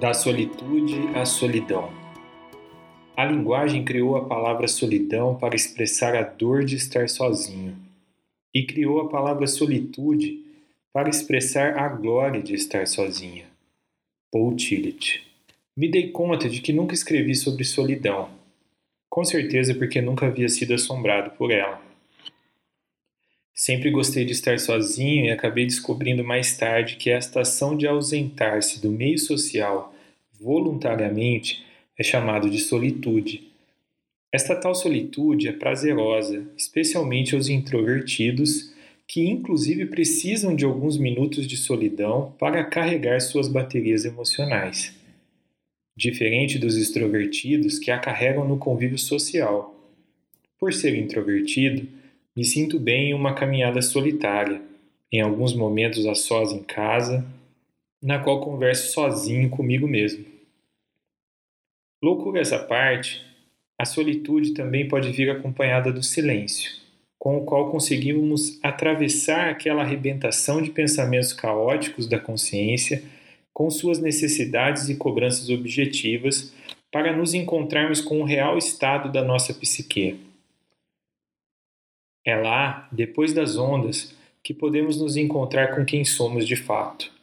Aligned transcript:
Da 0.00 0.12
solitude 0.12 1.08
à 1.14 1.24
solidão. 1.24 1.88
A 3.16 3.24
linguagem 3.24 3.84
criou 3.84 4.16
a 4.16 4.24
palavra 4.24 4.66
solidão 4.66 5.36
para 5.36 5.54
expressar 5.54 6.16
a 6.16 6.22
dor 6.22 6.64
de 6.64 6.74
estar 6.74 7.08
sozinho, 7.08 7.76
e 8.52 8.66
criou 8.66 9.00
a 9.00 9.08
palavra 9.08 9.46
solitude 9.46 10.44
para 10.92 11.08
expressar 11.08 11.78
a 11.78 11.88
glória 11.88 12.42
de 12.42 12.54
estar 12.54 12.88
sozinha. 12.88 13.46
Paul 14.32 14.56
Tillich. 14.56 15.22
Me 15.76 15.88
dei 15.88 16.10
conta 16.10 16.48
de 16.48 16.60
que 16.60 16.72
nunca 16.72 16.92
escrevi 16.92 17.36
sobre 17.36 17.62
solidão, 17.62 18.30
com 19.08 19.24
certeza 19.24 19.76
porque 19.76 20.00
nunca 20.00 20.26
havia 20.26 20.48
sido 20.48 20.74
assombrado 20.74 21.30
por 21.30 21.52
ela. 21.52 21.80
Sempre 23.54 23.92
gostei 23.92 24.24
de 24.24 24.32
estar 24.32 24.58
sozinho 24.58 25.26
e 25.26 25.30
acabei 25.30 25.64
descobrindo 25.64 26.24
mais 26.24 26.56
tarde 26.56 26.96
que 26.96 27.10
esta 27.10 27.42
ação 27.42 27.76
de 27.76 27.86
ausentar-se 27.86 28.82
do 28.82 28.90
meio 28.90 29.18
social 29.18 29.93
voluntariamente 30.40 31.64
é 31.98 32.02
chamado 32.02 32.50
de 32.50 32.58
solitude. 32.58 33.52
Esta 34.32 34.56
tal 34.56 34.74
solitude 34.74 35.48
é 35.48 35.52
prazerosa, 35.52 36.44
especialmente 36.56 37.34
aos 37.34 37.48
introvertidos, 37.48 38.72
que 39.06 39.28
inclusive 39.28 39.86
precisam 39.86 40.56
de 40.56 40.64
alguns 40.64 40.96
minutos 40.96 41.46
de 41.46 41.56
solidão 41.56 42.34
para 42.38 42.64
carregar 42.64 43.20
suas 43.20 43.46
baterias 43.46 44.04
emocionais. 44.04 44.94
Diferente 45.96 46.58
dos 46.58 46.76
extrovertidos 46.76 47.78
que 47.78 47.90
a 47.90 47.98
carregam 47.98 48.48
no 48.48 48.58
convívio 48.58 48.98
social. 48.98 49.72
Por 50.58 50.72
ser 50.72 50.96
introvertido, 50.96 51.86
me 52.36 52.44
sinto 52.44 52.80
bem 52.80 53.10
em 53.10 53.14
uma 53.14 53.34
caminhada 53.34 53.80
solitária, 53.80 54.60
em 55.12 55.20
alguns 55.20 55.54
momentos 55.54 56.04
a 56.06 56.14
sós 56.16 56.50
em 56.50 56.62
casa, 56.64 57.24
na 58.04 58.18
qual 58.18 58.38
converso 58.38 58.92
sozinho 58.92 59.48
comigo 59.48 59.88
mesmo. 59.88 60.26
Loucura 62.02 62.38
essa 62.38 62.58
parte, 62.58 63.24
a 63.78 63.86
solitude 63.86 64.52
também 64.52 64.86
pode 64.86 65.10
vir 65.10 65.30
acompanhada 65.30 65.90
do 65.90 66.02
silêncio, 66.02 66.70
com 67.18 67.38
o 67.38 67.46
qual 67.46 67.70
conseguimos 67.70 68.62
atravessar 68.62 69.48
aquela 69.48 69.82
arrebentação 69.82 70.60
de 70.60 70.70
pensamentos 70.70 71.32
caóticos 71.32 72.06
da 72.06 72.20
consciência 72.20 73.02
com 73.54 73.70
suas 73.70 73.98
necessidades 73.98 74.90
e 74.90 74.96
cobranças 74.96 75.48
objetivas 75.48 76.54
para 76.92 77.16
nos 77.16 77.32
encontrarmos 77.32 78.02
com 78.02 78.20
o 78.20 78.24
real 78.24 78.58
estado 78.58 79.10
da 79.10 79.24
nossa 79.24 79.54
psique. 79.54 80.20
É 82.22 82.36
lá, 82.36 82.86
depois 82.92 83.32
das 83.32 83.56
ondas, 83.56 84.14
que 84.42 84.52
podemos 84.52 85.00
nos 85.00 85.16
encontrar 85.16 85.74
com 85.74 85.86
quem 85.86 86.04
somos 86.04 86.46
de 86.46 86.54
fato. 86.54 87.13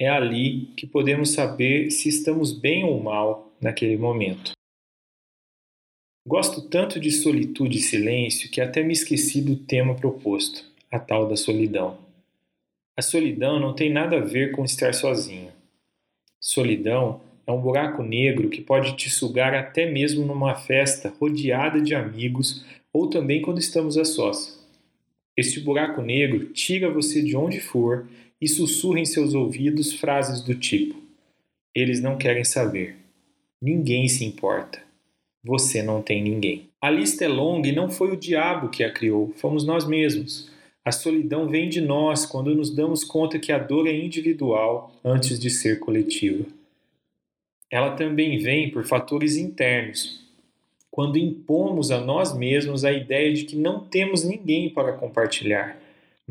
É 0.00 0.08
ali 0.08 0.72
que 0.78 0.86
podemos 0.86 1.32
saber 1.34 1.90
se 1.90 2.08
estamos 2.08 2.58
bem 2.58 2.84
ou 2.84 3.02
mal 3.02 3.52
naquele 3.60 3.98
momento. 3.98 4.52
Gosto 6.26 6.62
tanto 6.70 6.98
de 6.98 7.10
solitude 7.10 7.76
e 7.76 7.82
silêncio 7.82 8.50
que 8.50 8.62
até 8.62 8.82
me 8.82 8.94
esqueci 8.94 9.42
do 9.42 9.56
tema 9.56 9.94
proposto, 9.94 10.64
a 10.90 10.98
tal 10.98 11.28
da 11.28 11.36
solidão. 11.36 11.98
A 12.96 13.02
solidão 13.02 13.60
não 13.60 13.74
tem 13.74 13.92
nada 13.92 14.16
a 14.16 14.24
ver 14.24 14.52
com 14.52 14.64
estar 14.64 14.94
sozinho. 14.94 15.52
Solidão 16.40 17.20
é 17.46 17.52
um 17.52 17.60
buraco 17.60 18.02
negro 18.02 18.48
que 18.48 18.62
pode 18.62 18.96
te 18.96 19.10
sugar 19.10 19.52
até 19.52 19.90
mesmo 19.90 20.24
numa 20.24 20.54
festa 20.54 21.12
rodeada 21.20 21.78
de 21.78 21.94
amigos 21.94 22.64
ou 22.90 23.10
também 23.10 23.42
quando 23.42 23.58
estamos 23.58 23.98
a 23.98 24.06
sós. 24.06 24.58
Este 25.36 25.60
buraco 25.60 26.00
negro 26.00 26.46
tira 26.54 26.90
você 26.90 27.22
de 27.22 27.36
onde 27.36 27.60
for 27.60 28.08
e 28.40 28.48
sussurra 28.48 29.00
em 29.00 29.04
seus 29.04 29.34
ouvidos 29.34 29.92
frases 29.92 30.40
do 30.40 30.54
tipo: 30.54 30.96
Eles 31.74 32.00
não 32.00 32.16
querem 32.16 32.44
saber. 32.44 32.96
Ninguém 33.62 34.08
se 34.08 34.24
importa. 34.24 34.82
Você 35.44 35.82
não 35.82 36.02
tem 36.02 36.22
ninguém. 36.22 36.68
A 36.80 36.90
lista 36.90 37.24
é 37.24 37.28
longa 37.28 37.68
e 37.68 37.72
não 37.72 37.90
foi 37.90 38.12
o 38.12 38.16
diabo 38.16 38.70
que 38.70 38.82
a 38.82 38.92
criou, 38.92 39.32
fomos 39.36 39.64
nós 39.64 39.86
mesmos. 39.86 40.50
A 40.84 40.90
solidão 40.92 41.46
vem 41.48 41.68
de 41.68 41.80
nós 41.80 42.24
quando 42.24 42.54
nos 42.54 42.74
damos 42.74 43.04
conta 43.04 43.38
que 43.38 43.52
a 43.52 43.58
dor 43.58 43.86
é 43.86 43.94
individual 43.94 44.92
antes 45.04 45.38
de 45.38 45.50
ser 45.50 45.78
coletiva. 45.78 46.46
Ela 47.70 47.92
também 47.92 48.38
vem 48.38 48.70
por 48.70 48.84
fatores 48.84 49.36
internos, 49.36 50.20
quando 50.90 51.18
impomos 51.18 51.90
a 51.90 52.00
nós 52.00 52.36
mesmos 52.36 52.84
a 52.84 52.92
ideia 52.92 53.32
de 53.32 53.44
que 53.44 53.56
não 53.56 53.86
temos 53.86 54.24
ninguém 54.24 54.70
para 54.70 54.94
compartilhar, 54.94 55.78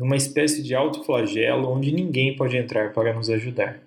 numa 0.00 0.16
espécie 0.16 0.62
de 0.62 0.74
autoflagelo 0.74 1.68
onde 1.68 1.92
ninguém 1.92 2.34
pode 2.34 2.56
entrar 2.56 2.94
para 2.94 3.12
nos 3.12 3.28
ajudar. 3.28 3.82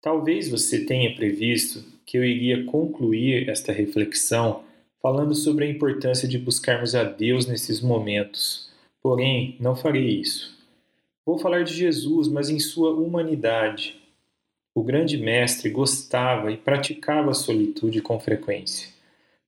Talvez 0.00 0.48
você 0.48 0.84
tenha 0.84 1.12
previsto 1.16 1.82
que 2.06 2.16
eu 2.16 2.24
iria 2.24 2.64
concluir 2.66 3.48
esta 3.48 3.72
reflexão 3.72 4.62
falando 5.02 5.34
sobre 5.34 5.64
a 5.64 5.68
importância 5.68 6.28
de 6.28 6.38
buscarmos 6.38 6.94
a 6.94 7.02
Deus 7.02 7.46
nesses 7.46 7.80
momentos. 7.80 8.70
Porém, 9.02 9.56
não 9.58 9.74
farei 9.74 10.20
isso. 10.20 10.56
Vou 11.26 11.36
falar 11.36 11.64
de 11.64 11.74
Jesus, 11.74 12.28
mas 12.28 12.48
em 12.48 12.60
sua 12.60 12.92
humanidade. 12.92 14.00
O 14.72 14.84
grande 14.84 15.18
mestre 15.18 15.68
gostava 15.68 16.52
e 16.52 16.56
praticava 16.56 17.32
a 17.32 17.34
solitude 17.34 18.00
com 18.00 18.20
frequência. 18.20 18.88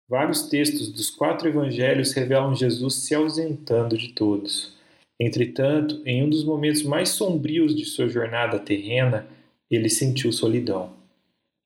Vários 0.08 0.48
textos 0.48 0.90
dos 0.90 1.10
quatro 1.10 1.48
evangelhos 1.48 2.12
revelam 2.12 2.56
Jesus 2.56 2.96
se 2.96 3.14
ausentando 3.14 3.96
de 3.96 4.08
todos. 4.08 4.81
Entretanto, 5.24 6.02
em 6.04 6.24
um 6.24 6.28
dos 6.28 6.42
momentos 6.42 6.82
mais 6.82 7.10
sombrios 7.10 7.76
de 7.76 7.84
sua 7.84 8.08
jornada 8.08 8.58
terrena, 8.58 9.24
ele 9.70 9.88
sentiu 9.88 10.32
solidão. 10.32 10.94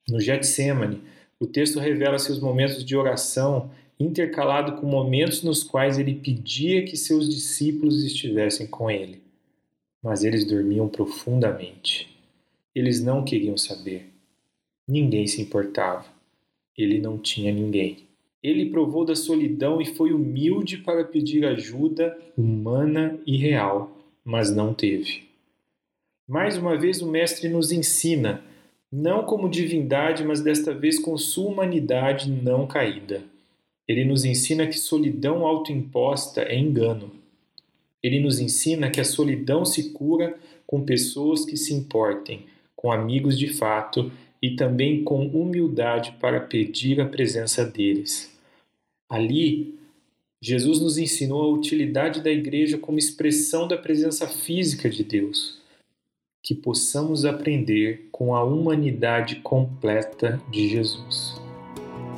No 0.07 0.21
Getsemane, 0.21 1.01
o 1.41 1.47
texto 1.47 1.79
revela 1.79 2.19
seus 2.19 2.39
momentos 2.39 2.85
de 2.85 2.95
oração 2.95 3.71
intercalado 3.99 4.79
com 4.79 4.87
momentos 4.87 5.43
nos 5.43 5.63
quais 5.65 5.99
ele 5.99 6.17
pedia 6.17 6.85
que 6.85 6.99
seus 6.99 7.31
discípulos 7.31 8.05
estivessem 8.05 8.67
com 8.67 8.91
ele. 8.91 9.23
Mas 10.03 10.23
eles 10.23 10.45
dormiam 10.45 10.87
profundamente. 10.87 12.15
Eles 12.75 13.03
não 13.03 13.25
queriam 13.25 13.57
saber. 13.57 14.13
Ninguém 14.87 15.27
se 15.27 15.41
importava. 15.41 16.05
Ele 16.77 17.01
não 17.01 17.17
tinha 17.17 17.51
ninguém. 17.51 18.06
Ele 18.47 18.71
provou 18.71 19.05
da 19.05 19.17
solidão 19.17 19.83
e 19.83 19.85
foi 19.85 20.13
humilde 20.13 20.77
para 20.77 21.03
pedir 21.03 21.45
ajuda 21.45 22.17
humana 22.39 23.19
e 23.27 23.37
real, 23.37 23.91
mas 24.25 24.55
não 24.55 24.73
teve. 24.73 25.25
Mais 26.29 26.57
uma 26.57 26.79
vez, 26.79 27.03
o 27.03 27.11
Mestre 27.11 27.49
nos 27.49 27.73
ensina, 27.73 28.45
não 28.91 29.25
como 29.25 29.49
divindade, 29.49 30.23
mas 30.25 30.41
desta 30.41 30.73
vez 30.73 30.97
com 30.97 31.19
sua 31.19 31.51
humanidade 31.51 32.31
não 32.31 32.69
caída. 32.69 33.25
Ele 33.89 34.05
nos 34.05 34.25
ensina 34.25 34.65
que 34.69 34.79
solidão 34.79 35.45
autoimposta 35.45 36.43
é 36.43 36.57
engano. 36.57 37.11
Ele 38.01 38.21
nos 38.21 38.39
ensina 38.39 38.89
que 38.89 39.01
a 39.01 39.05
solidão 39.05 39.65
se 39.65 39.91
cura 39.91 40.39
com 40.65 40.85
pessoas 40.85 41.45
que 41.45 41.57
se 41.57 41.75
importem, 41.75 42.47
com 42.77 42.93
amigos 42.93 43.37
de 43.37 43.49
fato 43.49 44.13
e 44.41 44.55
também 44.55 45.03
com 45.03 45.27
humildade 45.27 46.13
para 46.21 46.39
pedir 46.39 47.01
a 47.01 47.07
presença 47.07 47.65
deles. 47.65 48.36
Ali, 49.09 49.79
Jesus 50.41 50.81
nos 50.81 50.99
ensinou 50.99 51.43
a 51.43 51.53
utilidade 51.53 52.23
da 52.23 52.31
igreja 52.31 52.77
como 52.77 52.99
expressão 52.99 53.67
da 53.67 53.79
presença 53.79 54.27
física 54.27 54.91
de 54.91 55.05
Deus, 55.05 55.61
que 56.43 56.55
possamos 56.55 57.25
aprender 57.25 58.09
com 58.11 58.35
a 58.35 58.45
humanidade 58.45 59.37
completa 59.37 60.41
de 60.51 60.69
Jesus. 60.69 61.35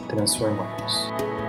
Transformados. 0.09 1.48